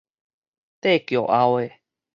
[0.81, 1.73] 綴轎後的